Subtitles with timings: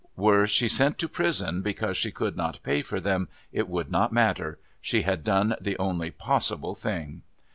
[0.15, 4.11] Were she sent to prison because she could not pay for them it would not
[4.11, 4.57] matter.
[4.81, 7.21] She had done the only possible thing.